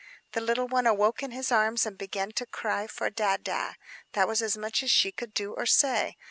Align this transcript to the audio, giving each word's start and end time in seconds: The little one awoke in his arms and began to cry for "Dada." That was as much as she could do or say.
The 0.31 0.41
little 0.41 0.67
one 0.67 0.87
awoke 0.87 1.21
in 1.21 1.29
his 1.29 1.51
arms 1.51 1.85
and 1.85 1.95
began 1.95 2.31
to 2.31 2.47
cry 2.47 2.87
for 2.87 3.11
"Dada." 3.11 3.73
That 4.13 4.27
was 4.27 4.41
as 4.41 4.57
much 4.57 4.81
as 4.81 4.89
she 4.89 5.11
could 5.11 5.31
do 5.35 5.53
or 5.53 5.67
say. 5.67 6.17